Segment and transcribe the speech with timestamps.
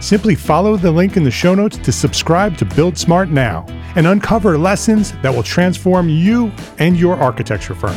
[0.00, 4.06] Simply follow the link in the show notes to subscribe to Build Smart now and
[4.06, 7.94] uncover lessons that will transform you and your architecture firm.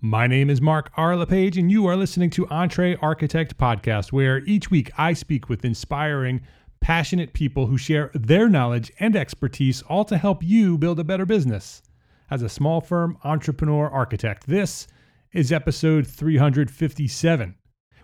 [0.00, 1.14] My name is Mark R.
[1.16, 6.40] LePage, and you are listening to EntreArchitect Podcast, where each week I speak with inspiring,
[6.80, 11.26] passionate people who share their knowledge and expertise, all to help you build a better
[11.26, 11.82] business.
[12.30, 14.86] As a small firm entrepreneur architect, this
[15.32, 17.54] is episode 357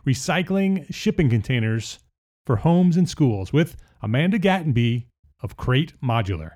[0.07, 1.99] Recycling Shipping Containers
[2.45, 5.07] for Homes and Schools with Amanda Gattenby
[5.43, 6.51] of Crate Modular.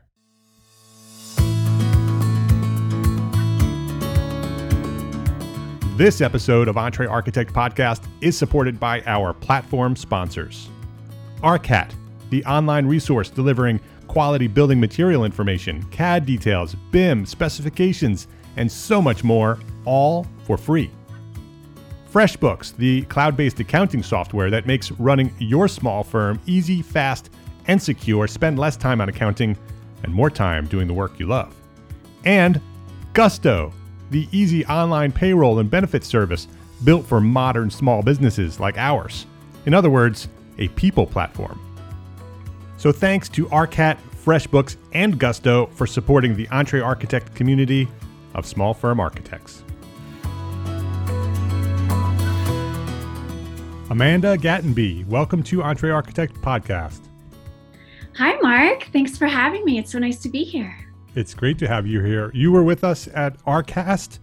[5.97, 10.69] This episode of EntreArchitect Podcast is supported by our platform sponsors.
[11.43, 11.93] ARCAT,
[12.29, 19.25] the online resource delivering quality building material information, CAD details, BIM, specifications, and so much
[19.25, 20.91] more, all for free.
[22.13, 27.31] FreshBooks, the cloud based accounting software that makes running your small firm easy, fast,
[27.67, 28.27] and secure.
[28.27, 29.57] Spend less time on accounting
[30.03, 31.55] and more time doing the work you love.
[32.25, 32.61] And
[33.15, 33.73] Gusto,
[34.11, 36.49] the easy online payroll and benefits service
[36.85, 39.27] built for modern small businesses like ours.
[39.67, 40.29] In other words,
[40.59, 41.61] a people platform.
[42.77, 47.89] So thanks to ARCAT, FreshBooks, and Gusto for supporting the EntreArchitect community
[48.35, 49.63] of small firm architects.
[53.91, 57.01] Amanda Gattenby, welcome to EntreArchitect Podcast.
[58.17, 58.87] Hi, Mark.
[58.93, 59.79] Thanks for having me.
[59.79, 60.77] It's so nice to be here.
[61.15, 62.31] It's great to have you here.
[62.35, 64.19] You were with us at ARCAST,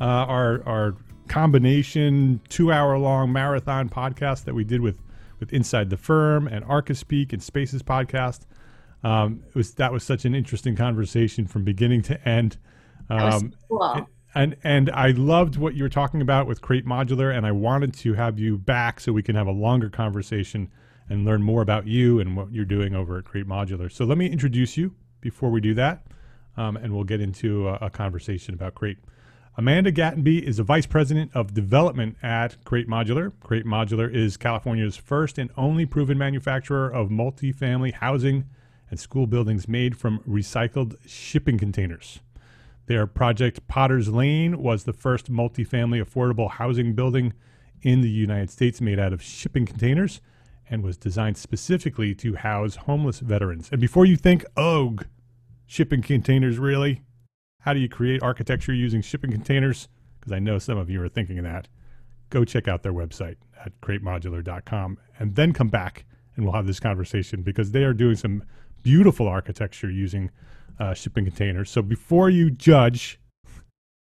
[0.00, 0.94] uh, our our
[1.26, 5.02] combination two hour long marathon podcast that we did with
[5.40, 8.42] with Inside the Firm and Archispeak and Spaces podcast.
[9.02, 12.56] Um, it was that was such an interesting conversation from beginning to end.
[13.10, 17.46] Um, cool and and I loved what you were talking about with Crate Modular, and
[17.46, 20.70] I wanted to have you back so we can have a longer conversation
[21.08, 23.90] and learn more about you and what you're doing over at Crate Modular.
[23.90, 26.06] So let me introduce you before we do that,
[26.56, 28.98] um, and we'll get into a, a, conversation about Crate.
[29.56, 33.32] Amanda Gattenby is the Vice President of Development at Crate Modular.
[33.40, 38.44] Crate Modular is California's first and only proven manufacturer of multifamily housing
[38.90, 42.20] and school buildings made from recycled shipping containers.
[42.88, 47.34] Their project Potter's Lane was the first multifamily affordable housing building
[47.82, 50.22] in the United States made out of shipping containers
[50.70, 53.68] and was designed specifically to house homeless veterans.
[53.70, 54.96] And before you think, oh,
[55.66, 57.02] shipping containers, really?
[57.60, 59.88] How do you create architecture using shipping containers?
[60.18, 61.68] Because I know some of you are thinking that.
[62.30, 66.06] Go check out their website at cratemodular.com and then come back
[66.36, 68.44] and we'll have this conversation because they are doing some
[68.82, 70.30] beautiful architecture using
[70.78, 71.70] uh, shipping containers.
[71.70, 73.20] So before you judge,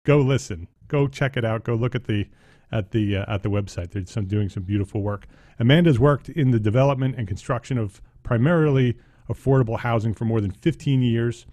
[0.04, 2.26] go listen, go check it out, go look at the
[2.72, 3.90] at the uh, at the website.
[3.90, 5.26] They're some doing some beautiful work.
[5.58, 8.96] Amanda's worked in the development and construction of primarily
[9.28, 11.46] affordable housing for more than 15 years.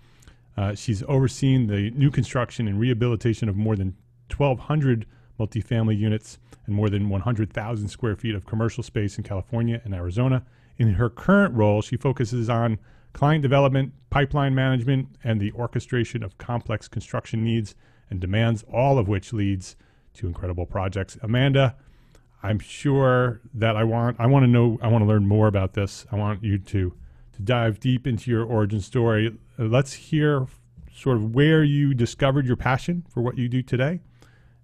[0.55, 3.95] Uh, she's overseen the new construction and rehabilitation of more than
[4.35, 5.05] 1,200
[5.39, 10.43] multifamily units and more than 100,000 square feet of commercial space in California and Arizona.
[10.77, 12.79] In her current role, she focuses on
[13.17, 17.73] client development, pipeline management, and the orchestration of complex construction needs
[18.11, 19.75] and demands, all of which leads
[20.13, 21.17] to incredible projects.
[21.23, 21.75] Amanda,
[22.43, 25.73] I'm sure that I want I want to know I want to learn more about
[25.73, 26.05] this.
[26.11, 26.93] I want you to
[27.33, 29.35] to dive deep into your origin story.
[29.57, 30.45] Let's hear
[30.93, 34.01] sort of where you discovered your passion for what you do today,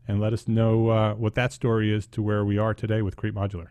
[0.07, 3.15] and let us know uh, what that story is to where we are today with
[3.15, 3.69] Crate Modular.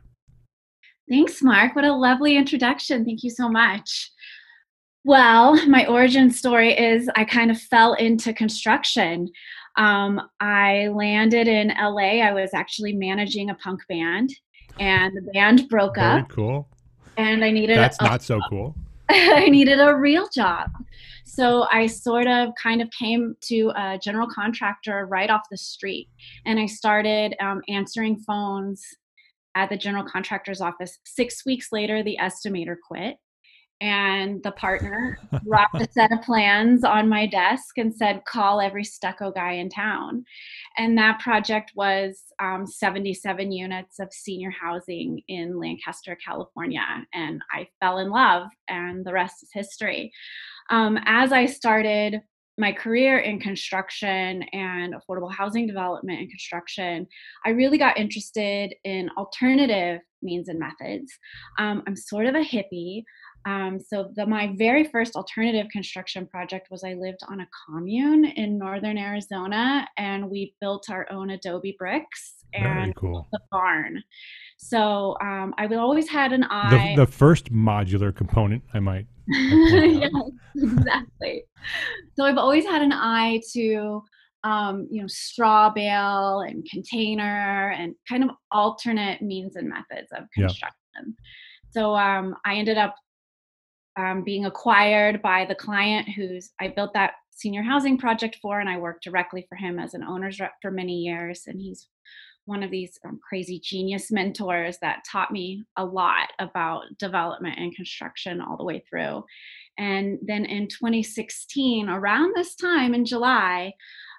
[1.09, 1.77] Thanks, Mark.
[1.77, 3.05] What a lovely introduction.
[3.05, 4.11] Thank you so much.
[5.05, 9.29] Well, my origin story is I kind of fell into construction.
[9.77, 12.21] Um, I landed in LA.
[12.23, 14.31] I was actually managing a punk band,
[14.79, 16.29] and the band broke Very up.
[16.29, 16.69] cool.
[17.17, 18.77] And I needed That's a, not so cool.
[19.09, 20.71] I needed a real job.
[21.25, 26.09] So I sort of kind of came to a general contractor right off the street,
[26.47, 28.85] and I started um, answering phones
[29.55, 30.99] at the general contractor's office.
[31.05, 33.17] Six weeks later, the estimator quit
[33.83, 38.85] and the partner dropped a set of plans on my desk and said call every
[38.85, 40.25] stucco guy in town
[40.79, 46.81] and that project was um, 77 units of senior housing in lancaster california
[47.13, 50.13] and i fell in love and the rest is history
[50.71, 52.23] um, as i started
[52.59, 57.07] my career in construction and affordable housing development and construction,
[57.47, 61.13] I really got interested in alternative means and methods.
[61.59, 63.03] Um, I'm sort of a hippie.
[63.45, 68.25] Um, so the, my very first alternative construction project was I lived on a commune
[68.25, 73.29] in northern Arizona, and we built our own adobe bricks and cool.
[73.33, 74.03] the barn.
[74.59, 76.95] So um, I've always had an eye.
[76.95, 79.07] The, the first modular component, I might.
[79.29, 80.13] yes,
[80.57, 81.45] exactly.
[82.15, 84.03] So I've always had an eye to,
[84.45, 90.25] um, you know, straw bale and container and kind of alternate means and methods of
[90.35, 91.17] construction.
[91.71, 92.95] So um, I ended up
[93.97, 98.69] um, being acquired by the client who's I built that senior housing project for, and
[98.69, 101.45] I worked directly for him as an owner's rep for many years.
[101.47, 101.89] And he's
[102.45, 107.75] one of these um, crazy genius mentors that taught me a lot about development and
[107.75, 109.25] construction all the way through.
[109.79, 113.73] And then in 2016, around this time in July,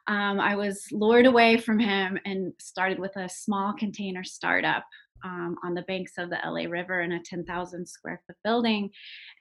[0.08, 4.84] um, I was lured away from him and started with a small container startup
[5.24, 8.90] um, on the banks of the LA River in a 10,000 square foot building.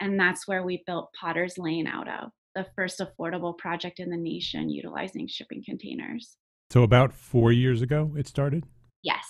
[0.00, 4.16] And that's where we built Potter's Lane out of, the first affordable project in the
[4.16, 6.36] nation utilizing shipping containers.
[6.70, 8.64] So about four years ago, it started.
[9.02, 9.26] Yes.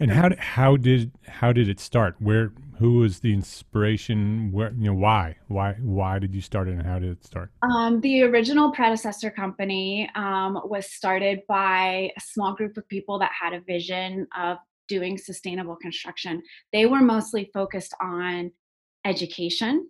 [0.00, 2.16] And how did, how did how did it start?
[2.18, 4.50] Where who was the inspiration?
[4.50, 7.52] Where you know why why why did you start it and how did it start?
[7.62, 13.30] Um, the original predecessor company um, was started by a small group of people that
[13.40, 14.58] had a vision of
[14.88, 16.42] doing sustainable construction.
[16.72, 18.52] They were mostly focused on
[19.04, 19.88] education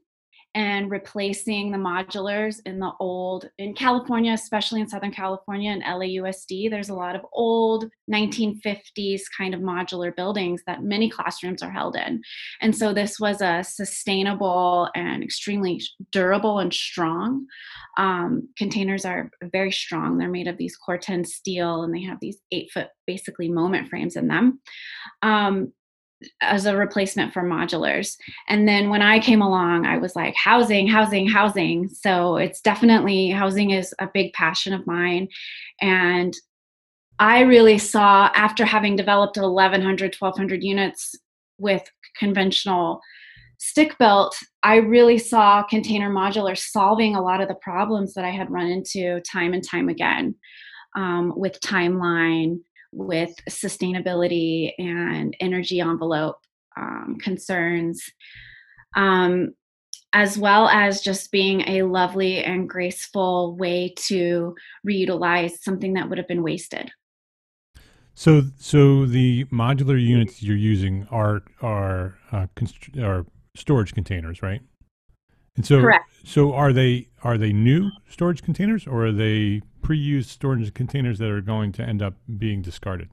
[0.55, 6.71] and replacing the modulars in the old in California, especially in Southern California and LAUSD.
[6.71, 11.97] There's a lot of old 1950s kind of modular buildings that many classrooms are held
[11.97, 12.23] in.
[12.61, 15.81] And so this was a sustainable and extremely
[16.13, 17.47] durable and strong.
[17.97, 20.19] Um, containers are very strong.
[20.19, 24.15] They're made of these Corten steel and they have these eight foot basically moment frames
[24.15, 24.61] in them.
[25.23, 25.73] Um,
[26.41, 28.17] as a replacement for modulars.
[28.49, 31.89] And then when I came along, I was like, housing, housing, housing.
[31.89, 35.29] So it's definitely housing is a big passion of mine.
[35.81, 36.35] And
[37.19, 41.15] I really saw after having developed 1,100, 1,200 units
[41.59, 41.83] with
[42.19, 43.01] conventional
[43.59, 48.31] stick built, I really saw container modular solving a lot of the problems that I
[48.31, 50.35] had run into time and time again
[50.97, 52.61] um, with timeline,
[52.95, 56.39] with sustainability and energy envelope
[56.77, 58.03] um, concerns,
[58.97, 59.55] um,
[60.13, 64.55] as well as just being a lovely and graceful way to
[64.89, 66.91] reutilize something that would have been wasted.
[68.15, 74.61] So so the modular units you're using are are uh, const- are storage containers, right?
[75.57, 76.05] And so Correct.
[76.25, 81.31] so are they are they new storage containers or are they pre-used storage containers that
[81.31, 83.09] are going to end up being discarded?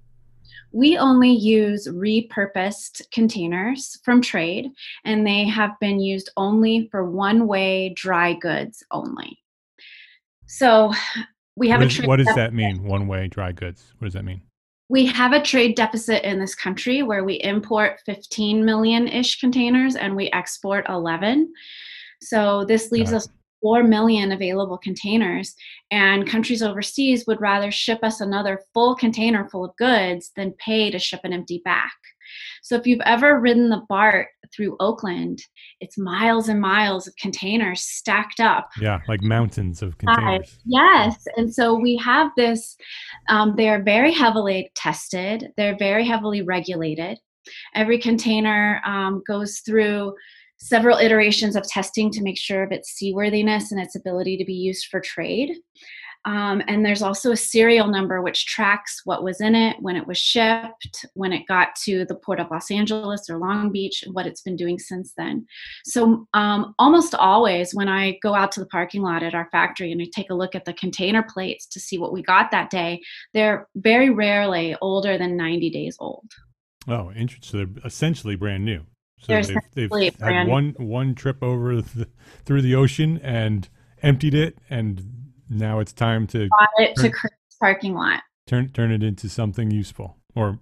[0.71, 4.69] We only use repurposed containers from trade,
[5.05, 9.37] and they have been used only for one way dry goods only.
[10.47, 10.93] So
[11.55, 12.51] we have What a trade what does deficit.
[12.51, 12.83] that mean?
[12.83, 13.93] One way dry goods.
[13.99, 14.41] What does that mean?
[14.89, 19.95] We have a trade deficit in this country where we import 15 million ish containers
[19.95, 21.53] and we export 11.
[22.21, 23.29] So this leaves us
[23.61, 25.55] 4 million available containers,
[25.91, 30.91] and countries overseas would rather ship us another full container full of goods than pay
[30.91, 31.93] to ship an empty back.
[32.61, 35.41] So if you've ever ridden the BART through Oakland,
[35.79, 38.69] it's miles and miles of containers stacked up.
[38.79, 40.47] Yeah, like mountains of containers.
[40.47, 41.23] Uh, yes.
[41.37, 42.77] And so we have this,
[43.29, 47.17] um, they are very heavily tested, they're very heavily regulated.
[47.73, 50.13] Every container um, goes through
[50.61, 54.53] several iterations of testing to make sure of its seaworthiness and its ability to be
[54.53, 55.55] used for trade.
[56.23, 60.05] Um, and there's also a serial number which tracks what was in it, when it
[60.05, 64.13] was shipped, when it got to the port of Los Angeles or Long Beach, and
[64.13, 65.47] what it's been doing since then.
[65.83, 69.91] So, um, almost always when I go out to the parking lot at our factory
[69.91, 72.69] and I take a look at the container plates to see what we got that
[72.69, 73.01] day,
[73.33, 76.29] they're very rarely older than 90 days old.
[76.87, 77.41] Oh, interesting.
[77.41, 78.85] So they're essentially brand new.
[79.21, 79.39] So
[79.73, 82.07] they've, they've had one one trip over the,
[82.43, 83.69] through the ocean and
[84.01, 88.21] emptied it, and now it's time to bought it turn, to Chris parking lot.
[88.47, 90.59] Turn turn it into something useful or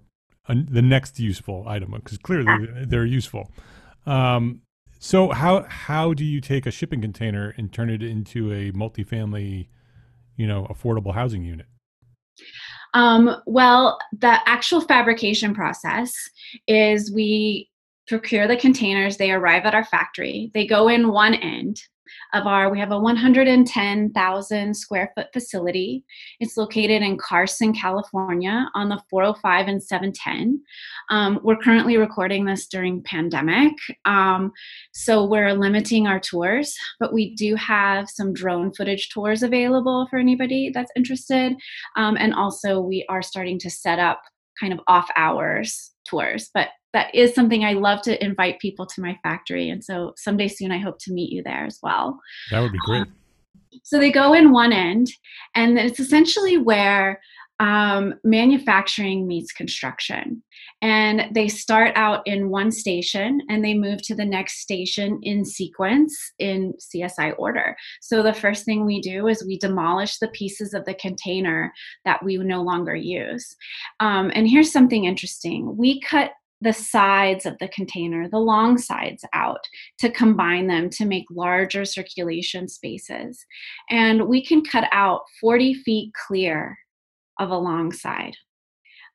[0.48, 2.84] a, the next useful item because clearly yeah.
[2.86, 3.50] they're useful.
[4.04, 4.62] Um,
[4.98, 9.68] so how how do you take a shipping container and turn it into a multifamily,
[10.36, 11.66] you know, affordable housing unit?
[12.92, 16.12] Um, well, the actual fabrication process
[16.66, 17.69] is we
[18.10, 21.80] procure the containers, they arrive at our factory, they go in one end
[22.34, 26.04] of our we have a 110,000 square foot facility.
[26.40, 30.60] It's located in Carson, California on the 405 and 710.
[31.10, 33.72] Um, we're currently recording this during pandemic.
[34.04, 34.52] Um,
[34.92, 40.18] so we're limiting our tours, but we do have some drone footage tours available for
[40.18, 41.54] anybody that's interested.
[41.96, 44.20] Um, and also we are starting to set up
[44.58, 49.00] kind of off hours tours, but that is something I love to invite people to
[49.00, 49.68] my factory.
[49.68, 52.18] And so someday soon, I hope to meet you there as well.
[52.50, 53.02] That would be great.
[53.02, 53.14] Um,
[53.84, 55.08] so they go in one end,
[55.54, 57.20] and it's essentially where
[57.60, 60.42] um, manufacturing meets construction.
[60.82, 65.44] And they start out in one station and they move to the next station in
[65.44, 67.76] sequence in CSI order.
[68.00, 71.70] So the first thing we do is we demolish the pieces of the container
[72.06, 73.54] that we no longer use.
[74.00, 76.30] Um, and here's something interesting we cut
[76.60, 79.66] the sides of the container, the long sides out
[79.98, 83.44] to combine them to make larger circulation spaces.
[83.88, 86.78] And we can cut out 40 feet clear
[87.38, 88.36] of a long side.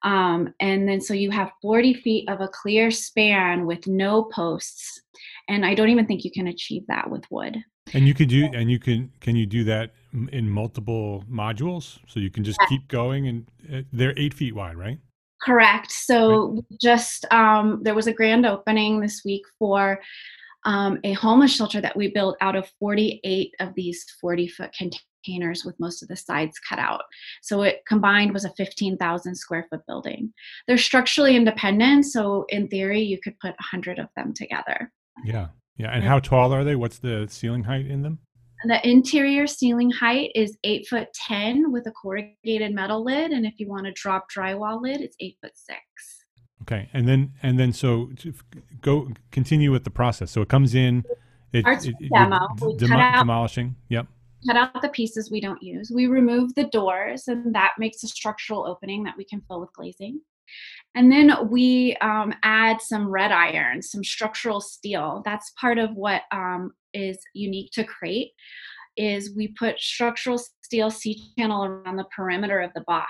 [0.03, 5.01] Um, and then so you have 40 feet of a clear span with no posts.
[5.47, 7.57] And I don't even think you can achieve that with wood.
[7.93, 9.93] And you can do, and you can, can you do that
[10.31, 11.99] in multiple modules?
[12.07, 12.67] So you can just yeah.
[12.67, 14.99] keep going and uh, they're eight feet wide, right?
[15.45, 15.91] Correct.
[15.91, 19.99] So just um, there was a grand opening this week for
[20.65, 25.63] um, a homeless shelter that we built out of 48 of these 40 foot containers
[25.63, 27.03] with most of the sides cut out.
[27.43, 30.33] So it combined was a 15,000 square foot building.
[30.67, 34.91] They're structurally independent, so in theory, you could put 100 of them together.
[35.23, 35.47] Yeah.
[35.77, 35.91] Yeah.
[35.91, 36.75] And how tall are they?
[36.75, 38.19] What's the ceiling height in them?
[38.67, 43.59] The interior ceiling height is eight foot ten with a corrugated metal lid, and if
[43.59, 45.79] you want a drop drywall lid, it's eight foot six.
[46.63, 48.09] Okay, and then and then so
[48.81, 50.31] go continue with the process.
[50.31, 51.03] So it comes in.
[51.53, 52.47] It, it, it demo.
[52.77, 53.75] Demo, out, demolishing.
[53.89, 54.07] Yep.
[54.47, 55.91] Cut out the pieces we don't use.
[55.93, 59.73] We remove the doors, and that makes a structural opening that we can fill with
[59.73, 60.21] glazing.
[60.95, 65.21] And then we um, add some red iron, some structural steel.
[65.25, 68.31] That's part of what um, is unique to Crate
[68.97, 73.09] is we put structural steel C-channel around the perimeter of the box.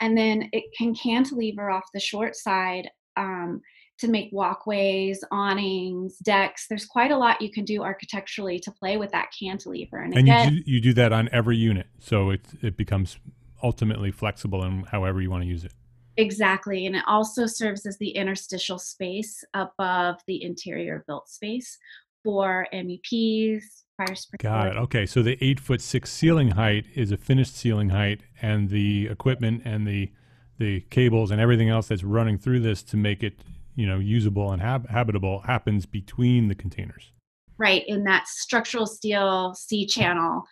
[0.00, 3.60] And then it can cantilever off the short side um,
[3.98, 6.66] to make walkways, awnings, decks.
[6.68, 9.98] There's quite a lot you can do architecturally to play with that cantilever.
[9.98, 11.86] And, and again, you, do, you do that on every unit.
[11.98, 13.18] So it, it becomes
[13.62, 15.72] ultimately flexible in however you want to use it.
[16.16, 16.86] Exactly.
[16.86, 21.78] And it also serves as the interstitial space above the interior built space
[22.24, 23.62] for MEPs,
[23.96, 24.40] fire sprinklers.
[24.40, 24.76] Got it.
[24.76, 25.06] Okay.
[25.06, 29.62] So the eight foot six ceiling height is a finished ceiling height, and the equipment
[29.64, 30.10] and the
[30.58, 33.40] the cables and everything else that's running through this to make it
[33.74, 37.12] you know usable and hab- habitable happens between the containers.
[37.58, 40.44] Right in that structural steel C channel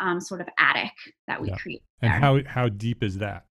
[0.00, 0.92] um, sort of attic
[1.26, 1.56] that we yeah.
[1.56, 1.82] create.
[2.02, 3.44] And how how deep is that?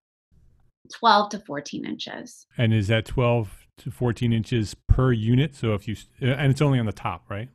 [0.93, 2.45] 12 to 14 inches.
[2.57, 5.55] And is that 12 to 14 inches per unit?
[5.55, 7.49] So if you, and it's only on the top, right?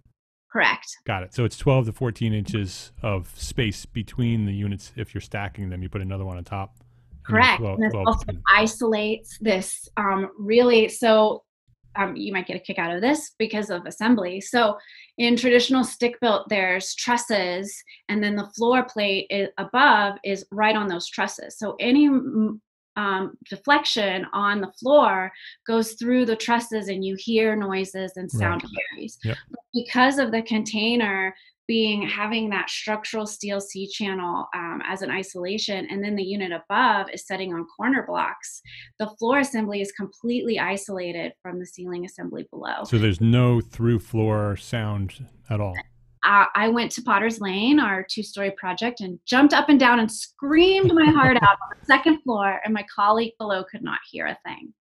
[0.51, 0.87] Correct.
[1.05, 1.35] Got it.
[1.35, 4.93] So it's 12 to 14 inches of space between the units.
[4.97, 6.77] If you're stacking them, you put another one on top.
[7.23, 7.59] Correct.
[7.61, 10.89] 12, and this also isolates this um, really.
[10.89, 11.45] So
[11.97, 14.41] um, you might get a kick out of this because of assembly.
[14.41, 14.79] So
[15.19, 20.77] in traditional stick built, there's trusses, and then the floor plate is, above is right
[20.77, 21.59] on those trusses.
[21.59, 22.09] So any
[22.99, 25.31] um, deflection on the floor
[25.67, 28.73] goes through the trusses, and you hear noises and sound right.
[28.93, 29.19] carries.
[29.25, 29.37] Yep.
[29.73, 31.35] Because of the container
[31.69, 36.51] being having that structural steel C channel um, as an isolation, and then the unit
[36.51, 38.63] above is setting on corner blocks.
[38.99, 42.85] The floor assembly is completely isolated from the ceiling assembly below.
[42.85, 45.75] So there's no through floor sound at all.
[46.25, 50.01] Uh, I went to Potter's Lane, our two story project, and jumped up and down
[50.01, 53.99] and screamed my heart out on the second floor, and my colleague below could not
[54.11, 54.73] hear a thing.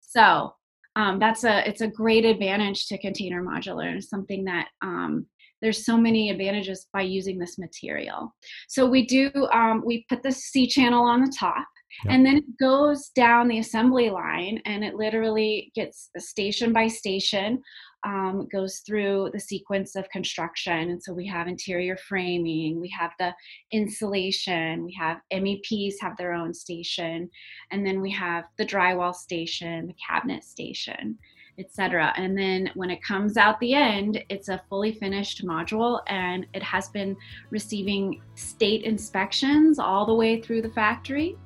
[0.00, 0.54] So
[0.96, 5.26] um, that's a it's a great advantage to container modular and something that um,
[5.60, 8.34] there's so many advantages by using this material.
[8.68, 11.66] So we do, um, we put the C channel on the top
[12.04, 12.14] Yep.
[12.14, 17.62] and then it goes down the assembly line and it literally gets station by station
[18.04, 23.10] um, goes through the sequence of construction and so we have interior framing we have
[23.18, 23.34] the
[23.72, 27.28] insulation we have meps have their own station
[27.70, 31.18] and then we have the drywall station the cabinet station
[31.58, 32.12] etc.
[32.16, 36.62] And then when it comes out the end, it's a fully finished module and it
[36.62, 37.16] has been
[37.50, 41.36] receiving state inspections all the way through the factory.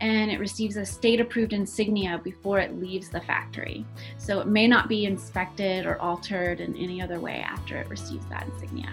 [0.00, 3.84] And it receives a state approved insignia before it leaves the factory.
[4.18, 8.26] So it may not be inspected or altered in any other way after it receives
[8.26, 8.90] that insignia.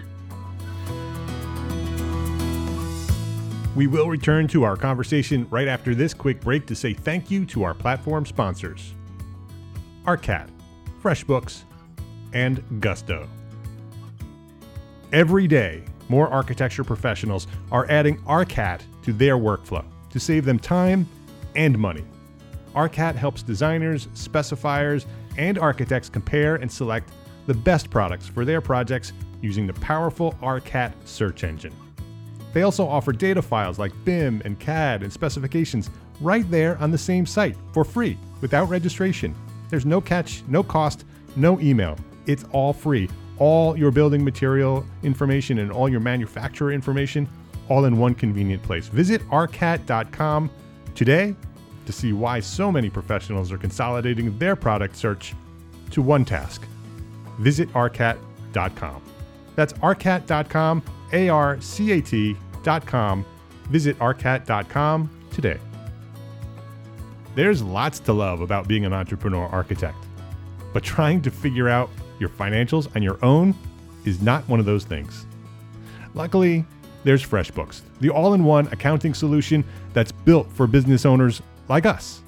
[3.76, 7.46] We will return to our conversation right after this quick break to say thank you
[7.46, 8.94] to our platform sponsors.
[10.06, 10.48] ARCAT,
[11.02, 11.62] FreshBooks,
[12.32, 13.28] and Gusto.
[15.12, 21.08] Every day, more architecture professionals are adding ARCAT to their workflow to save them time
[21.54, 22.04] and money.
[22.74, 27.10] ARCAT helps designers, specifiers, and architects compare and select
[27.46, 31.74] the best products for their projects using the powerful ARCAT search engine.
[32.52, 35.90] They also offer data files like BIM and CAD and specifications
[36.20, 39.34] right there on the same site for free without registration
[39.70, 41.04] there's no catch, no cost,
[41.36, 41.96] no email.
[42.26, 43.08] It's all free.
[43.38, 47.28] All your building material information and all your manufacturer information,
[47.70, 48.88] all in one convenient place.
[48.88, 50.50] Visit arcat.com
[50.94, 51.34] today
[51.86, 55.34] to see why so many professionals are consolidating their product search
[55.90, 56.66] to one task.
[57.38, 59.02] Visit arcat.com.
[59.56, 63.24] That's arcat.com, A R C A T.com.
[63.70, 65.58] Visit arcat.com today.
[67.34, 69.96] There's lots to love about being an entrepreneur architect,
[70.72, 73.54] but trying to figure out your financials on your own
[74.04, 75.26] is not one of those things.
[76.14, 76.64] Luckily,
[77.04, 82.22] there's FreshBooks, the all in one accounting solution that's built for business owners like us.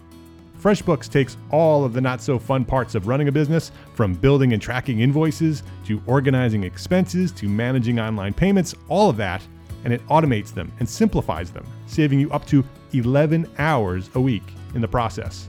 [0.63, 4.53] FreshBooks takes all of the not so fun parts of running a business, from building
[4.53, 9.43] and tracking invoices to organizing expenses to managing online payments, all of that,
[9.85, 14.45] and it automates them and simplifies them, saving you up to 11 hours a week
[14.75, 15.49] in the process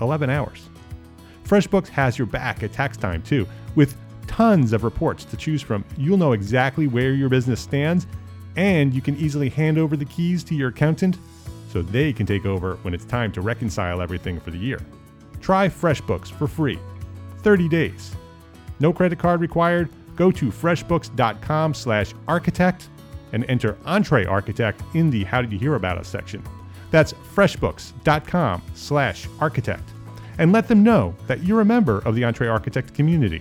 [0.00, 0.68] 11 hours.
[1.44, 5.84] FreshBooks has your back at tax time too, with tons of reports to choose from.
[5.96, 8.06] You'll know exactly where your business stands,
[8.60, 11.16] and you can easily hand over the keys to your accountant
[11.72, 14.78] so they can take over when it's time to reconcile everything for the year.
[15.40, 16.78] Try FreshBooks for free
[17.38, 18.14] 30 days.
[18.78, 19.88] No credit card required.
[20.14, 22.88] Go to freshbooks.com/architect
[23.32, 26.42] and enter EntreArchitect in the How Did You Hear About Us section.
[26.90, 29.88] That's freshbooks.com slash architect.
[30.36, 33.40] And let them know that you're a member of the EntreArchitect community.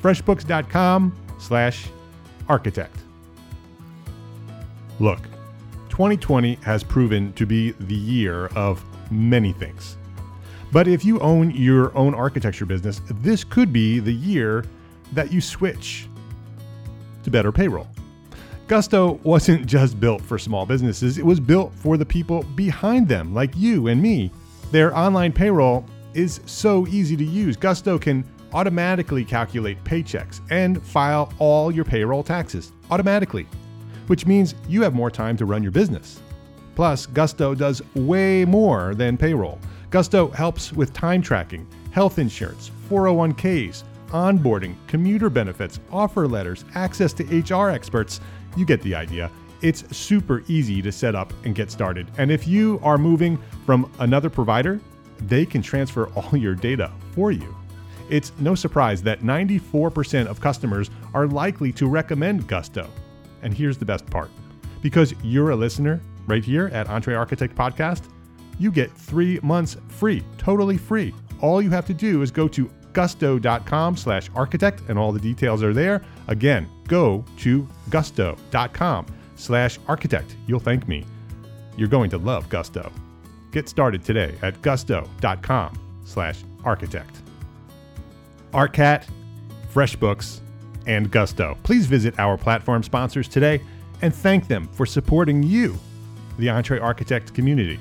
[0.00, 1.88] freshbooks.com slash
[2.48, 3.03] architect.
[5.00, 5.20] Look,
[5.88, 9.96] 2020 has proven to be the year of many things.
[10.72, 14.64] But if you own your own architecture business, this could be the year
[15.12, 16.08] that you switch
[17.22, 17.88] to better payroll.
[18.66, 23.34] Gusto wasn't just built for small businesses, it was built for the people behind them,
[23.34, 24.30] like you and me.
[24.70, 27.56] Their online payroll is so easy to use.
[27.56, 33.46] Gusto can automatically calculate paychecks and file all your payroll taxes automatically,
[34.06, 36.20] which means you have more time to run your business.
[36.74, 39.58] Plus, Gusto does way more than payroll.
[39.90, 47.24] Gusto helps with time tracking, health insurance, 401ks, onboarding, commuter benefits, offer letters, access to
[47.24, 48.20] HR experts,
[48.56, 49.30] you get the idea.
[49.60, 52.10] It's super easy to set up and get started.
[52.18, 54.80] And if you are moving from another provider,
[55.20, 57.54] they can transfer all your data for you.
[58.10, 62.88] It's no surprise that 94% of customers are likely to recommend Gusto.
[63.44, 64.30] And here's the best part
[64.82, 68.02] because you're a listener right here at EntreArchitect Podcast,
[68.58, 71.14] you get three months free, totally free.
[71.40, 75.62] All you have to do is go to gusto.com slash architect, and all the details
[75.62, 76.02] are there.
[76.28, 80.36] Again, go to gusto.com slash architect.
[80.46, 81.04] You'll thank me.
[81.76, 82.92] You're going to love Gusto.
[83.50, 87.16] Get started today at gusto.com slash architect.
[88.52, 89.04] ARCAT,
[89.72, 90.40] FreshBooks,
[90.86, 91.56] and Gusto.
[91.62, 93.60] Please visit our platform sponsors today
[94.02, 95.78] and thank them for supporting you,
[96.38, 97.78] the EntreArchitect community.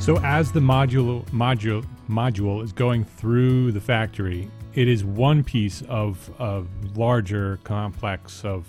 [0.00, 5.82] So as the module module module is going through the factory, it is one piece
[5.82, 6.64] of a
[6.96, 8.66] larger complex of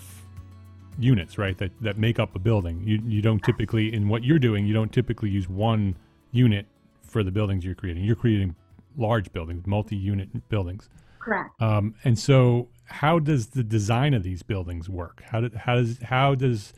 [0.98, 1.56] units, right?
[1.58, 2.82] That that make up a building.
[2.84, 5.96] You you don't typically in what you're doing, you don't typically use one
[6.32, 6.66] unit
[7.02, 8.04] for the buildings you're creating.
[8.04, 8.54] You're creating
[8.96, 10.88] large buildings, multi-unit buildings.
[11.20, 11.50] Correct.
[11.60, 15.22] Um, and so, how does the design of these buildings work?
[15.24, 16.72] How, do, how does how does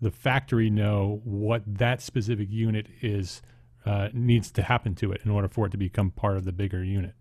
[0.00, 3.42] the factory know what that specific unit is
[3.84, 6.52] uh, needs to happen to it in order for it to become part of the
[6.52, 7.14] bigger unit?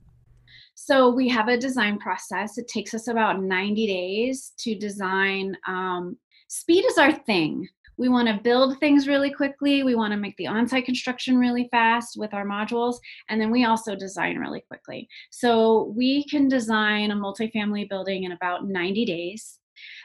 [0.75, 2.57] So we have a design process.
[2.57, 5.57] It takes us about 90 days to design.
[5.67, 9.83] Um, speed is our thing we want to build things really quickly.
[9.83, 12.97] We want to make the on site construction really fast with our modules.
[13.29, 15.07] And then we also design really quickly.
[15.31, 19.59] So we can design a multifamily building in about 90 days.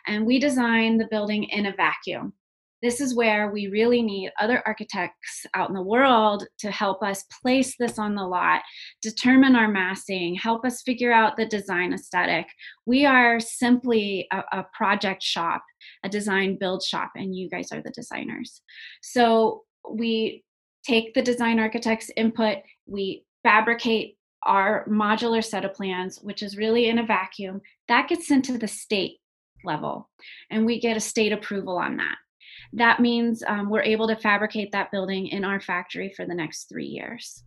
[0.06, 2.32] And we design the building in a vacuum.
[2.82, 7.24] This is where we really need other architects out in the world to help us
[7.40, 8.62] place this on the lot,
[9.00, 12.46] determine our massing, help us figure out the design aesthetic.
[12.84, 15.62] We are simply a, a project shop,
[16.04, 18.62] a design build shop, and you guys are the designers.
[19.00, 20.42] So we
[20.84, 26.88] take the design architect's input, we fabricate our modular set of plans, which is really
[26.88, 29.18] in a vacuum, that gets into the state
[29.64, 30.10] level,
[30.50, 32.16] and we get a state approval on that
[32.72, 36.68] that means um, we're able to fabricate that building in our factory for the next
[36.68, 37.44] three years.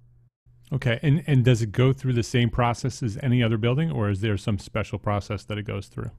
[0.74, 4.10] Okay, and and does it go through the same process as any other building, or
[4.10, 6.10] is there some special process that it goes through?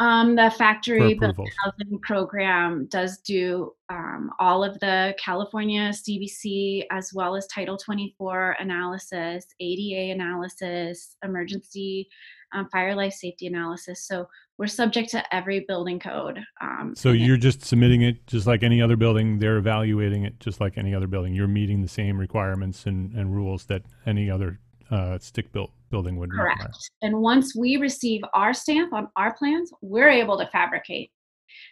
[0.00, 7.34] Um, the factory housing program does do um, all of the California CBC as well
[7.34, 12.08] as Title 24 analysis, ADA analysis, emergency
[12.52, 14.06] um, fire life safety analysis.
[14.06, 16.40] So we're subject to every building code.
[16.60, 19.38] Um, so you're just submitting it just like any other building.
[19.38, 21.34] They're evaluating it just like any other building.
[21.34, 24.58] You're meeting the same requirements and, and rules that any other
[24.90, 26.58] uh, stick built building would correct.
[26.58, 26.72] Require.
[27.02, 31.10] And once we receive our stamp on our plans, we're able to fabricate.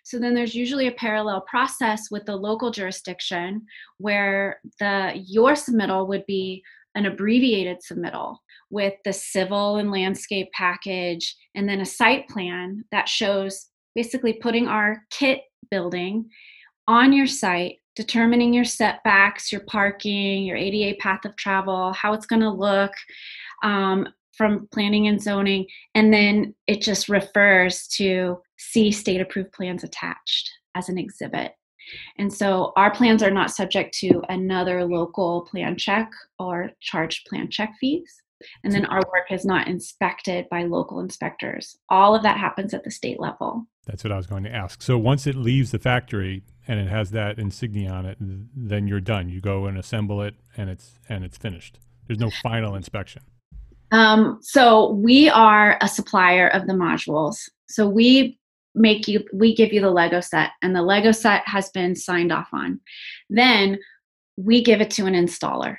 [0.05, 3.67] So then there's usually a parallel process with the local jurisdiction
[3.99, 6.63] where the your submittal would be
[6.97, 8.39] an abbreviated submittal
[8.71, 14.67] with the civil and landscape package and then a site plan that shows basically putting
[14.67, 16.29] our kit building
[16.89, 22.27] on your site determining your setbacks your parking your ada path of travel how it's
[22.27, 22.93] going to look
[23.63, 29.85] um, from planning and zoning and then it just refers to see state approved plans
[29.85, 31.53] attached as an exhibit
[32.19, 37.51] and so our plans are not subject to another local plan check or charged plan
[37.51, 38.23] check fees.
[38.65, 41.77] And then our work is not inspected by local inspectors.
[41.89, 43.67] All of that happens at the state level.
[43.87, 44.83] That's what I was going to ask.
[44.83, 49.01] So once it leaves the factory and it has that insignia on it, then you're
[49.01, 49.29] done.
[49.29, 51.79] You go and assemble it and it's and it's finished.
[52.07, 53.23] There's no final inspection.
[53.93, 57.49] Um, so we are a supplier of the modules.
[57.69, 58.39] So we
[58.77, 62.31] make you we give you the lego set and the lego set has been signed
[62.31, 62.79] off on.
[63.29, 63.79] Then
[64.37, 65.79] we give it to an installer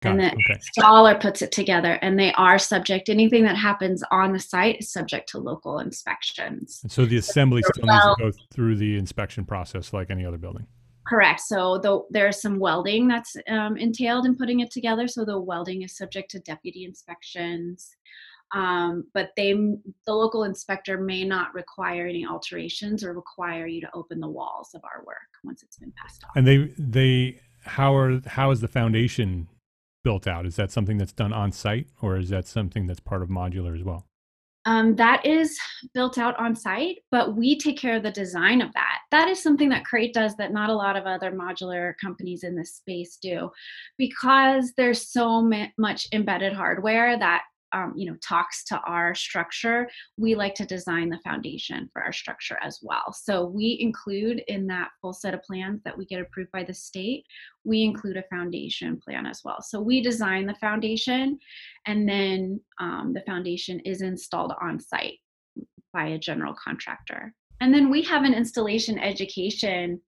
[0.00, 0.60] Got and the okay.
[0.78, 4.92] installer puts it together and they are subject anything that happens on the site is
[4.92, 6.80] subject to local inspections.
[6.82, 10.24] And so the assembly still well, needs to go through the inspection process like any
[10.24, 10.66] other building.
[11.06, 15.38] Correct so the, there's some welding that's um, entailed in putting it together so the
[15.38, 17.96] welding is subject to deputy inspections
[18.52, 23.90] um, but they the local inspector may not require any alterations or require you to
[23.94, 26.30] open the walls of our work once it's been passed off.
[26.34, 29.48] And they they how are how is the foundation
[30.04, 30.46] built out?
[30.46, 33.76] Is that something that's done on site or is that something that's part of modular
[33.76, 34.06] as well?
[34.64, 35.58] Um, that is
[35.94, 38.98] built out on site, but we take care of the design of that.
[39.10, 42.54] That is something that Crate does that not a lot of other modular companies in
[42.54, 43.50] this space do
[43.96, 50.34] because there's so much embedded hardware that um, you know talks to our structure we
[50.34, 53.12] like to design the foundation for our structure as well.
[53.12, 56.74] So we include in that full set of plans that we get approved by the
[56.74, 57.24] state
[57.64, 59.60] we include a foundation plan as well.
[59.60, 61.38] So we design the foundation
[61.86, 65.18] and then um, the foundation is installed on site
[65.92, 67.34] by a general contractor.
[67.60, 70.00] And then we have an installation education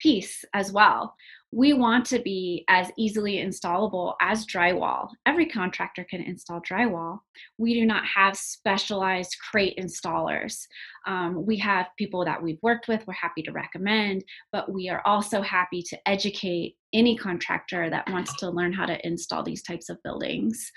[0.00, 1.14] piece as well
[1.52, 5.08] we want to be as easily installable as drywall.
[5.26, 7.18] Every contractor can install drywall.
[7.58, 10.66] We do not have specialized crate installers.
[11.06, 15.02] Um, we have people that we've worked with, we're happy to recommend, but we are
[15.04, 19.88] also happy to educate any contractor that wants to learn how to install these types
[19.88, 20.70] of buildings.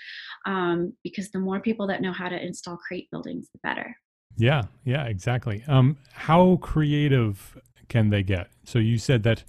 [0.44, 3.96] Um, because the more people that know how to install crate buildings, the better.
[4.36, 5.62] Yeah, yeah, exactly.
[5.68, 8.50] Um, how creative can they get?
[8.64, 9.44] So you said that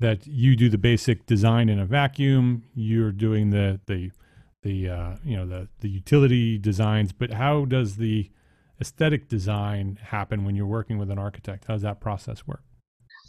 [0.00, 2.64] that you do the basic design in a vacuum.
[2.74, 4.10] You're doing the the
[4.62, 8.30] the uh, you know the the utility designs, but how does the
[8.80, 11.66] aesthetic design happen when you're working with an architect?
[11.66, 12.62] How does that process work?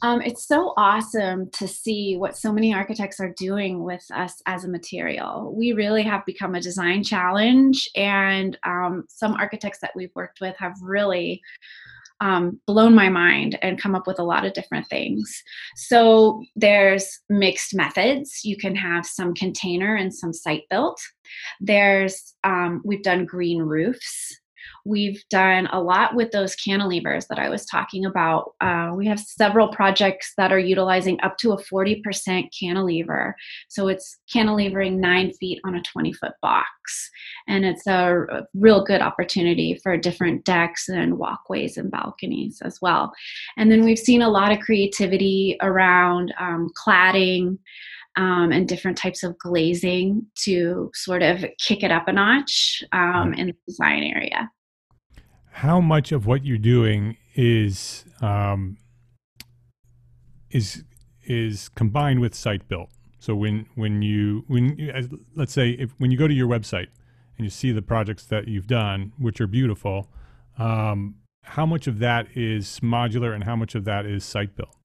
[0.04, 4.64] Um, it's so awesome to see what so many architects are doing with us as
[4.64, 5.54] a material.
[5.56, 10.56] We really have become a design challenge, and um, some architects that we've worked with
[10.58, 11.42] have really
[12.22, 15.44] um, blown my mind and come up with a lot of different things.
[15.76, 18.42] So there's mixed methods.
[18.44, 21.02] You can have some container and some site built.
[21.60, 24.40] There's um, we've done green roofs.
[24.86, 28.54] We've done a lot with those cantilevers that I was talking about.
[28.62, 33.36] Uh, we have several projects that are utilizing up to a 40% cantilever.
[33.70, 37.10] So it's cantilevering nine feet on a 20 foot box.
[37.48, 43.12] And it's a, real good opportunity for different decks and walkways and balconies as well.
[43.58, 47.58] And then we've seen a lot of creativity around um, cladding.
[48.18, 53.34] Um, and different types of glazing to sort of kick it up a notch um,
[53.34, 54.52] in the design area
[55.52, 58.78] how much of what you're doing is um,
[60.50, 60.84] is
[61.24, 62.90] is combined with site built.
[63.20, 66.88] So when when you when you, let's say if when you go to your website
[67.38, 70.10] and you see the projects that you've done, which are beautiful,
[70.58, 74.76] um, how much of that is modular and how much of that is site built?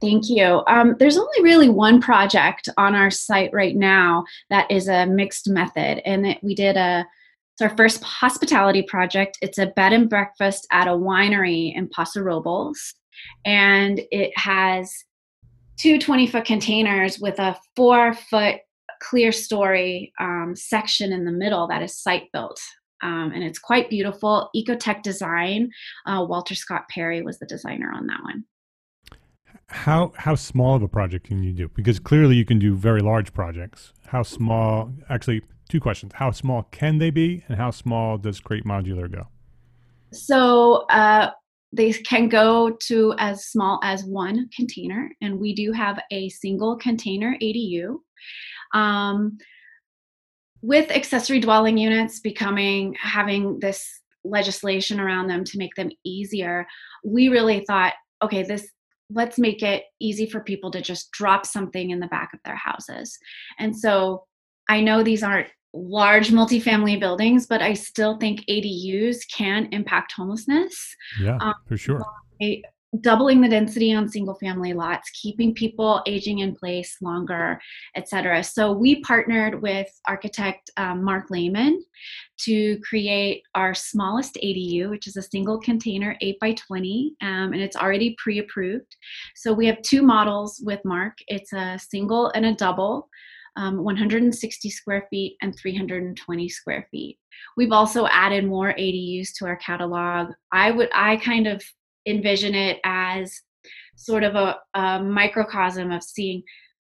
[0.00, 0.62] Thank you.
[0.66, 5.48] Um, there's only really one project on our site right now that is a mixed
[5.48, 7.06] method, and we did a
[7.56, 9.38] it's our first hospitality project.
[9.40, 12.92] It's a bed and breakfast at a winery in Paso Robles.
[13.46, 14.92] And it has
[15.78, 18.56] two 20 foot containers with a four foot
[19.02, 22.60] clerestory um, section in the middle that is site built.
[23.02, 24.50] Um, and it's quite beautiful.
[24.54, 25.70] Ecotech design.
[26.04, 28.44] Uh, Walter Scott Perry was the designer on that one.
[29.68, 31.68] How how small of a project can you do?
[31.68, 33.94] Because clearly you can do very large projects.
[34.08, 34.92] How small?
[35.08, 36.12] Actually, two questions.
[36.14, 39.28] How small can they be, and how small does Crate Modular go?
[40.12, 41.30] So uh,
[41.72, 46.76] they can go to as small as one container, and we do have a single
[46.76, 47.96] container ADU.
[48.74, 49.38] Um,
[50.62, 56.66] with accessory dwelling units becoming having this legislation around them to make them easier,
[57.04, 58.68] we really thought, okay, this
[59.08, 62.56] let's make it easy for people to just drop something in the back of their
[62.56, 63.16] houses.
[63.58, 64.24] And so
[64.68, 70.96] I know these aren't large multifamily buildings, but I still think ADUs can impact homelessness.
[71.20, 72.02] Yeah, um, for sure.
[73.00, 77.60] doubling the density on single family lots, keeping people aging in place longer,
[77.94, 78.42] etc.
[78.42, 81.84] So we partnered with architect um, Mark Lehman
[82.38, 87.60] to create our smallest ADU, which is a single container 8 by 20, um, and
[87.60, 88.96] it's already pre-approved.
[89.34, 91.18] So we have two models with Mark.
[91.28, 93.08] It's a single and a double
[93.56, 97.18] um, 160 square feet and 320 square feet.
[97.56, 100.32] We've also added more ADUs to our catalog.
[100.52, 101.62] I would, I kind of
[102.06, 103.40] envision it as
[103.96, 106.42] sort of a, a microcosm of seeing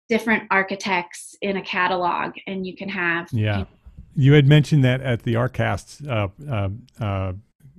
[0.09, 3.29] different architects in a catalog, and you can have.
[3.33, 3.69] Yeah, you, know,
[4.15, 7.33] you had mentioned that at the Artcast uh, uh, uh,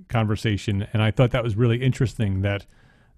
[0.08, 2.42] conversation, and I thought that was really interesting.
[2.42, 2.66] That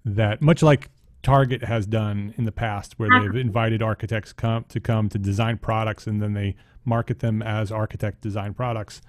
[0.05, 0.89] that much like
[1.23, 5.57] Target has done in the past, where they've invited architects come to come to design
[5.57, 9.01] products, and then they market them as architect design products.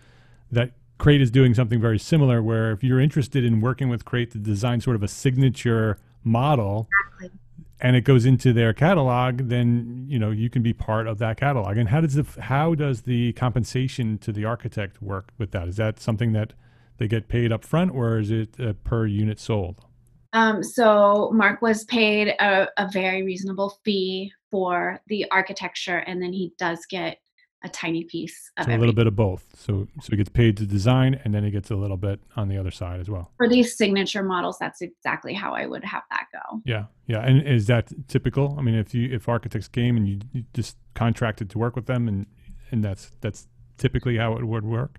[0.50, 4.30] That Crate is doing something very similar, where if you're interested in working with Crate
[4.32, 7.38] to design sort of a signature model, exactly.
[7.80, 11.38] and it goes into their catalog, then you know you can be part of that
[11.38, 11.78] catalog.
[11.78, 15.66] And how does the how does the compensation to the architect work with that?
[15.66, 16.52] Is that something that
[16.98, 19.84] they get paid up front, or is it uh, per unit sold?
[20.32, 26.32] Um, so Mark was paid a, a, very reasonable fee for the architecture, and then
[26.32, 27.18] he does get
[27.64, 29.44] a tiny piece of so a little bit of both.
[29.54, 32.48] So so he gets paid to design, and then he gets a little bit on
[32.48, 33.30] the other side as well.
[33.36, 36.60] For these signature models, that's exactly how I would have that go.
[36.64, 37.20] Yeah, yeah.
[37.20, 38.56] And is that typical?
[38.58, 41.86] I mean, if you if architects came and you, you just contracted to work with
[41.86, 42.26] them, and
[42.70, 43.46] and that's that's
[43.78, 44.98] typically how it would work.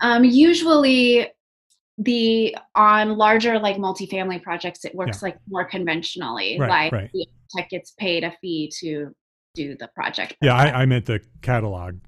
[0.00, 1.28] Um, usually
[1.98, 5.30] the on larger like multifamily projects it works yeah.
[5.30, 7.10] like more conventionally right, like right.
[7.12, 9.12] the architect gets paid a fee to
[9.58, 10.36] do the project.
[10.40, 11.98] Yeah, I, I meant the catalog.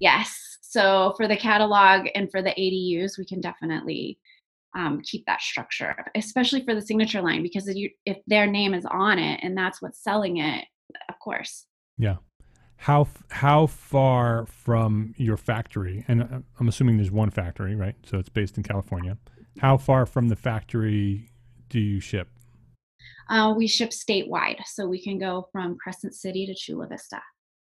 [0.00, 0.58] Yes.
[0.62, 4.18] So for the catalog and for the ADUs, we can definitely
[4.76, 8.72] um, keep that structure, especially for the signature line, because if, you, if their name
[8.72, 10.64] is on it and that's what's selling it,
[11.08, 11.66] of course.
[11.98, 12.16] Yeah.
[12.80, 16.02] How how far from your factory?
[16.08, 17.94] And uh, I'm assuming there's one factory, right?
[18.06, 19.18] So it's based in California.
[19.58, 21.30] How far from the factory
[21.68, 22.28] do you ship?
[23.28, 27.20] Uh, we ship statewide, so we can go from Crescent City to Chula Vista.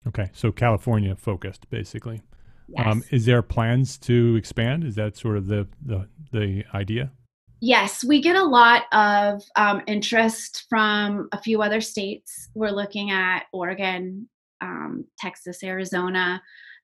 [0.08, 2.22] Okay, so California focused, basically.
[2.68, 2.86] Yes.
[2.86, 4.84] Um, is there plans to expand?
[4.84, 7.12] Is that sort of the the, the idea?
[7.60, 12.50] Yes, we get a lot of um, interest from a few other states.
[12.54, 14.28] We're looking at Oregon,
[14.62, 16.41] um, Texas, Arizona,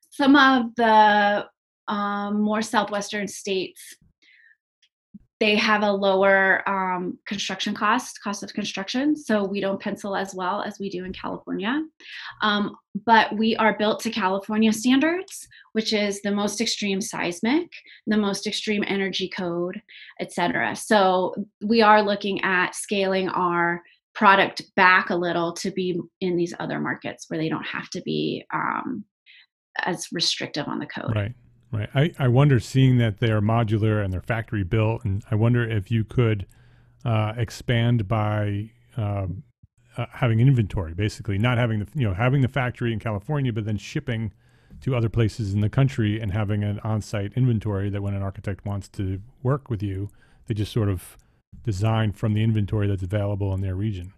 [0.10, 1.46] some of the
[1.88, 3.96] um, more southwestern states
[5.40, 9.16] they have a lower um, construction cost, cost of construction.
[9.16, 11.84] So we don't pencil as well as we do in California.
[12.42, 17.70] Um, but we are built to California standards, which is the most extreme seismic,
[18.08, 19.80] the most extreme energy code,
[20.20, 20.76] et cetera.
[20.76, 23.84] So we are looking at scaling our
[24.18, 28.02] product back a little to be in these other markets where they don't have to
[28.02, 29.06] be um,
[29.86, 31.16] as restrictive on the code.
[31.16, 31.34] Right.
[31.72, 31.90] Right.
[31.94, 35.92] I, I wonder, seeing that they're modular and they're factory built, and I wonder if
[35.92, 36.48] you could
[37.04, 39.44] uh, expand by um,
[39.98, 43.66] uh, having inventory, basically not having the you know having the factory in California, but
[43.66, 44.32] then shipping
[44.80, 48.66] to other places in the country and having an on-site inventory that when an architect
[48.66, 50.10] wants to work with you,
[50.46, 51.18] they just sort of
[51.64, 54.14] design from the inventory that's available in their region.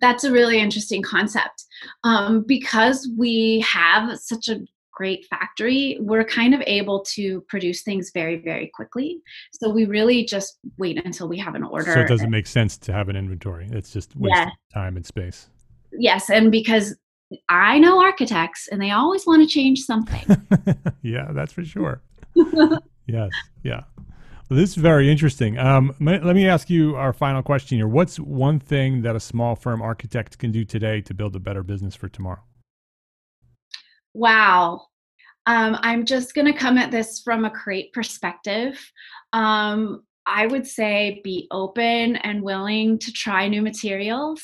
[0.00, 1.64] That's a really interesting concept
[2.04, 4.60] um, because we have such a
[4.94, 9.20] great factory, we're kind of able to produce things very, very quickly.
[9.52, 11.92] So we really just wait until we have an order.
[11.92, 13.68] So it doesn't make sense to have an inventory.
[13.70, 14.50] It's just waste yeah.
[14.72, 15.48] time and space.
[15.92, 16.96] Yes, and because
[17.48, 20.24] I know architects and they always want to change something.
[21.02, 22.00] yeah, that's for sure.
[23.06, 23.30] yes,
[23.62, 23.82] yeah.
[24.54, 25.58] This is very interesting.
[25.58, 27.88] Um, let me ask you our final question here.
[27.88, 31.62] What's one thing that a small firm architect can do today to build a better
[31.62, 32.42] business for tomorrow?
[34.14, 34.86] Wow.
[35.46, 38.80] Um, I'm just going to come at this from a create perspective.
[39.32, 44.42] Um, I would say be open and willing to try new materials.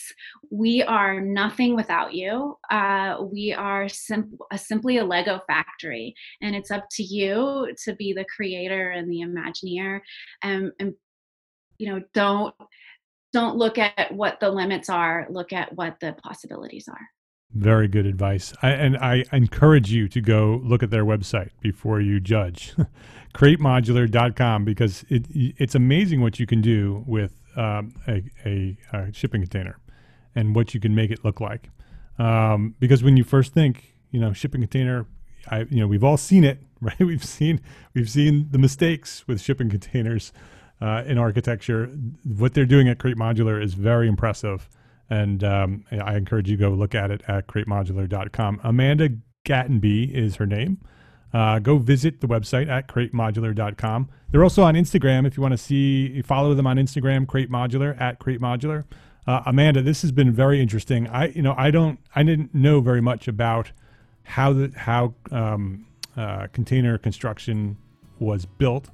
[0.51, 2.59] We are nothing without you.
[2.71, 7.95] Uh, we are sim- a, simply a Lego factory, and it's up to you to
[7.95, 10.01] be the creator and the Imagineer.
[10.43, 10.95] And, and
[11.79, 12.55] you know, don't
[13.33, 15.27] don't look at what the limits are.
[15.31, 17.09] Look at what the possibilities are.
[17.55, 18.55] Very good advice.
[18.63, 22.75] I, and I encourage you to go look at their website before you judge.
[23.35, 29.41] CrateModular.com because it, it's amazing what you can do with um, a, a, a, shipping
[29.41, 29.79] container
[30.35, 31.71] and what you can make it look like.
[32.19, 35.07] Um, because when you first think, you know, shipping container,
[35.49, 36.99] I, you know, we've all seen it, right?
[36.99, 37.61] We've seen
[37.95, 40.33] we've seen the mistakes with shipping containers
[40.81, 41.87] uh, in architecture.
[42.25, 44.69] What they're doing at Crate Modular is very impressive
[45.11, 48.61] and um, I encourage you to go look at it at cratemodular.com.
[48.63, 49.11] Amanda
[49.45, 50.79] Gattenby is her name.
[51.33, 54.09] Uh, go visit the website at cratemodular.com.
[54.31, 58.01] They're also on Instagram if you want to see, follow them on Instagram, Crate Modular
[58.01, 58.85] at Crate Modular.
[59.27, 61.07] Uh, Amanda, this has been very interesting.
[61.09, 63.71] I, you know, I don't, I didn't know very much about
[64.23, 67.77] how the how um, uh, container construction
[68.19, 68.89] was built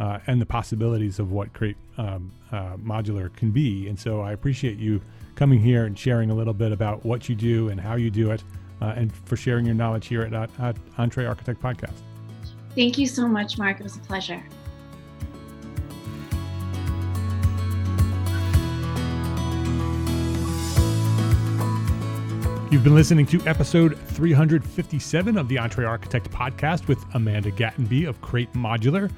[0.00, 3.86] uh, and the possibilities of what Crate um, uh, Modular can be.
[3.86, 5.00] And so I appreciate you
[5.34, 8.30] coming here and sharing a little bit about what you do and how you do
[8.30, 8.42] it,
[8.80, 11.92] uh, and for sharing your knowledge here at, at EntreArchitect Podcast.
[12.74, 13.78] Thank you so much, Mark.
[13.78, 14.42] It was a pleasure.
[22.70, 28.52] You've been listening to episode 357 of the EntreArchitect podcast with Amanda Gattenby of Crate
[28.52, 29.10] Modular.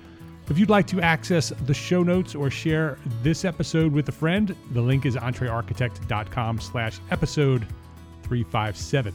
[0.53, 4.55] If you'd like to access the show notes or share this episode with a friend,
[4.73, 7.67] the link is entrearchitect.com slash episode
[8.25, 9.15] 357.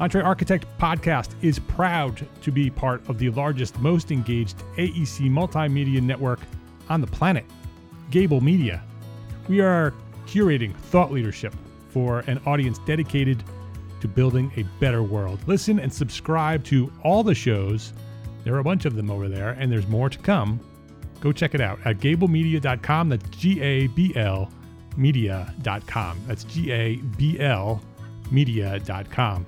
[0.00, 6.38] EntreArchitect Podcast is proud to be part of the largest, most engaged AEC multimedia network
[6.88, 7.44] on the planet,
[8.12, 8.84] Gable Media.
[9.48, 9.92] We are
[10.28, 11.56] curating thought leadership
[11.88, 13.42] for an audience dedicated
[14.00, 15.40] to building a better world.
[15.48, 17.92] Listen and subscribe to all the shows
[18.46, 20.60] there are a bunch of them over there, and there's more to come.
[21.18, 23.08] Go check it out at gablemedia.com.
[23.08, 24.52] That's G A B L
[24.96, 26.20] media.com.
[26.28, 27.82] That's G A B L
[28.30, 29.46] media.com.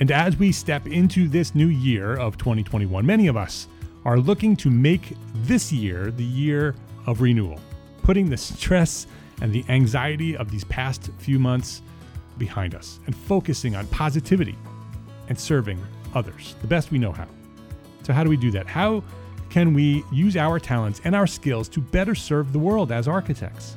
[0.00, 3.68] And as we step into this new year of 2021, many of us
[4.06, 6.74] are looking to make this year the year
[7.04, 7.60] of renewal,
[8.02, 9.06] putting the stress
[9.42, 11.82] and the anxiety of these past few months
[12.38, 14.56] behind us and focusing on positivity
[15.28, 15.78] and serving
[16.14, 17.26] others the best we know how.
[18.08, 18.66] So, how do we do that?
[18.66, 19.04] How
[19.50, 23.76] can we use our talents and our skills to better serve the world as architects?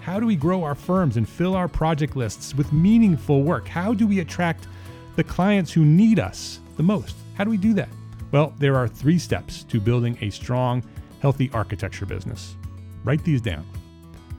[0.00, 3.66] How do we grow our firms and fill our project lists with meaningful work?
[3.66, 4.68] How do we attract
[5.16, 7.16] the clients who need us the most?
[7.34, 7.88] How do we do that?
[8.30, 10.84] Well, there are three steps to building a strong,
[11.22, 12.56] healthy architecture business.
[13.04, 13.66] Write these down.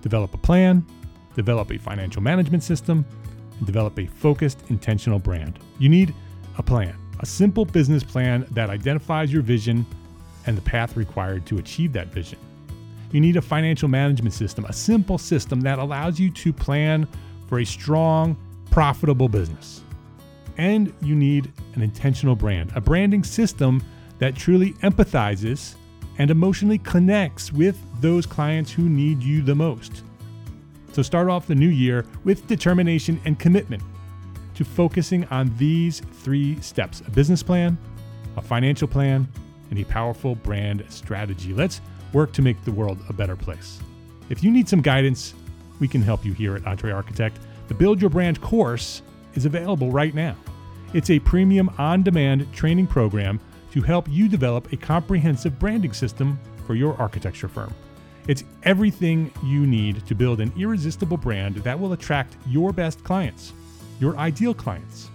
[0.03, 0.85] Develop a plan,
[1.33, 3.03] develop a financial management system,
[3.57, 5.57] and develop a focused, intentional brand.
[5.79, 6.13] You need
[6.59, 9.85] a plan, a simple business plan that identifies your vision
[10.45, 12.39] and the path required to achieve that vision.
[13.11, 17.07] You need a financial management system, a simple system that allows you to plan
[17.47, 18.35] for a strong,
[18.71, 19.81] profitable business.
[20.57, 23.83] And you need an intentional brand, a branding system
[24.19, 25.75] that truly empathizes
[26.17, 30.03] and emotionally connects with those clients who need you the most.
[30.93, 33.83] So start off the new year with determination and commitment
[34.57, 37.77] to focusing on these three steps a business plan,
[38.37, 39.27] a financial plan,
[39.69, 41.53] and a powerful brand strategy.
[41.53, 41.79] Let's
[42.11, 43.79] work to make the world a better place.
[44.29, 45.35] If you need some guidance,
[45.79, 47.33] we can help you here at EntreArchitect.
[47.67, 49.03] The Build Your Brand course
[49.35, 50.35] is available right now.
[50.93, 53.39] It's a premium on demand training program
[53.73, 57.73] to help you develop a comprehensive branding system for your architecture firm.
[58.27, 63.53] It's everything you need to build an irresistible brand that will attract your best clients,
[63.99, 65.09] your ideal clients.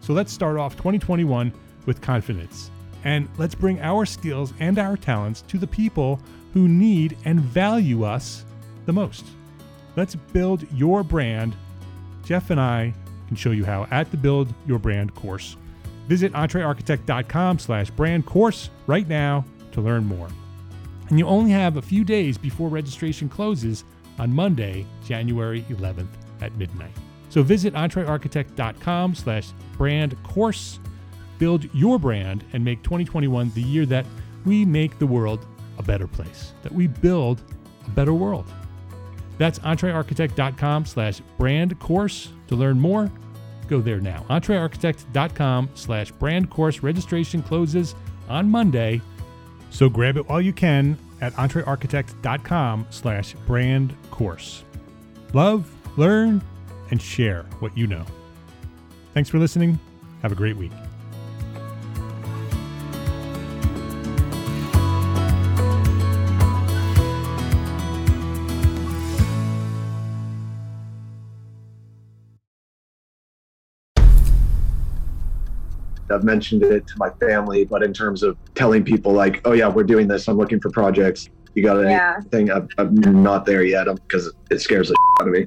[0.00, 1.52] So let's start off 2021
[1.86, 2.70] with confidence
[3.04, 6.20] and let's bring our skills and our talents to the people
[6.52, 8.44] who need and value us
[8.86, 9.24] the most.
[9.96, 11.54] Let's build your brand.
[12.24, 12.94] Jeff and I
[13.28, 15.56] can show you how at the Build Your Brand course.
[16.08, 20.28] Visit entrearchitect.com slash brand course right now to learn more.
[21.08, 23.84] And you only have a few days before registration closes
[24.18, 26.08] on Monday, January 11th
[26.40, 26.92] at midnight.
[27.34, 30.78] So visit entrearchitect.com slash brand course
[31.38, 34.06] build your brand and make 2021 the year that
[34.44, 35.44] we make the world
[35.76, 37.42] a better place, that we build
[37.88, 38.46] a better world.
[39.36, 43.10] That's entrearchitect.com slash brand course to learn more.
[43.66, 44.24] Go there now.
[44.30, 47.96] Entrearchitect.com slash brand course registration closes
[48.28, 49.02] on Monday.
[49.70, 54.62] So grab it while you can at entrearchitect.com slash brand course.
[55.32, 55.68] Love,
[55.98, 56.40] learn,
[56.90, 58.04] and share what you know.
[59.12, 59.78] Thanks for listening.
[60.22, 60.72] Have a great week.
[76.10, 79.68] I've mentioned it to my family, but in terms of telling people like, oh yeah,
[79.68, 80.28] we're doing this.
[80.28, 81.28] I'm looking for projects.
[81.54, 82.48] You got anything?
[82.48, 82.56] Yeah.
[82.78, 85.46] I'm, I'm, not there yet because it scares the out of me.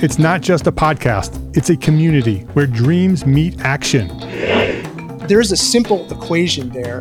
[0.00, 4.06] It's not just a podcast, it's a community where dreams meet action.
[5.26, 6.98] There's a simple equation there.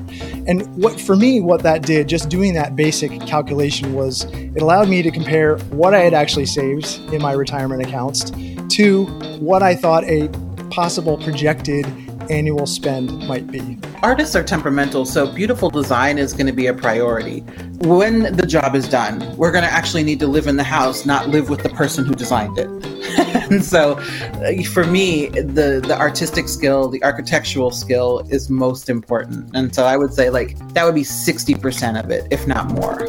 [0.48, 4.89] And what for me, what that did, just doing that basic calculation was it allowed
[4.89, 8.32] me to compare what I had actually saved in my retirement accounts
[8.78, 9.06] to
[9.39, 10.28] what I thought a
[10.72, 11.86] possible projected
[12.30, 13.78] annual spend might be.
[14.03, 17.39] Artists are temperamental, so beautiful design is going to be a priority.
[17.82, 21.05] When the job is done, we're going to actually need to live in the house,
[21.05, 22.67] not live with the person who designed it.
[23.51, 29.49] and so uh, for me, the the artistic skill, the architectural skill is most important.
[29.55, 33.05] And so I would say like that would be 60% of it, if not more.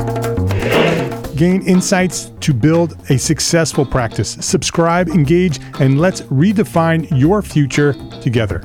[1.38, 4.36] Gain insights to build a successful practice.
[4.40, 8.60] Subscribe, engage, and let's redefine your future together.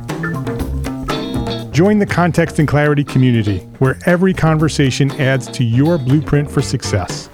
[1.74, 7.30] Join the Context and Clarity community, where every conversation adds to your blueprint for success.